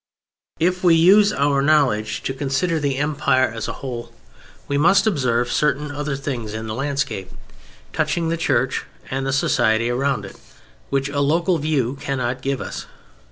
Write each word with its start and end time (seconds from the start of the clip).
If 0.59 0.83
we 0.83 0.95
use 0.95 1.31
our 1.31 1.61
knowledge 1.61 2.23
to 2.23 2.33
consider 2.33 2.79
the 2.79 2.97
Empire 2.97 3.45
as 3.53 3.67
a 3.67 3.71
whole, 3.85 4.11
we 4.67 4.75
must 4.75 5.05
observe 5.05 5.51
certain 5.51 5.91
other 5.91 6.15
things 6.15 6.55
in 6.55 6.65
the 6.65 6.73
landscape, 6.73 7.29
touching 7.93 8.29
the 8.29 8.35
Church 8.35 8.83
and 9.11 9.27
the 9.27 9.31
society 9.31 9.91
around 9.91 10.25
it, 10.25 10.37
which 10.89 11.09
a 11.09 11.19
local 11.19 11.59
view 11.59 11.99
cannot 12.01 12.41
give 12.41 12.61
us. 12.61 12.87